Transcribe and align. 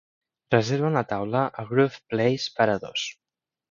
reserva 0.55 0.87
una 0.93 1.03
taula 1.13 1.45
a 1.65 1.69
Grove 1.75 2.03
Place 2.17 2.53
per 2.59 2.71
a 2.79 2.83
dos 2.89 3.09